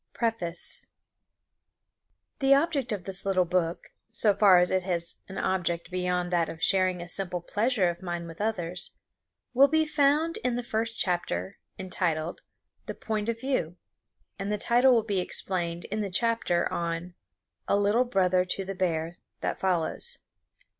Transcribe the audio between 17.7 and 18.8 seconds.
Little Brother to the